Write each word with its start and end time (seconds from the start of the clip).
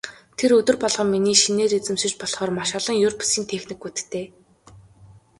Тэр 0.37 0.51
өдөр 0.59 0.77
болгон 0.83 1.07
миний 1.13 1.37
шинээр 1.43 1.73
эзэмшиж 1.79 2.13
болохоор 2.19 2.51
маш 2.57 2.69
олон 2.79 2.97
ер 3.07 3.13
бусын 3.19 3.43
техникүүдтэй. 3.51 4.25